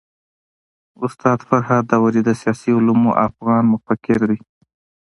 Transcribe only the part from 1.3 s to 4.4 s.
فرهاد داوري د سياسي علومو افغان مفکر دی.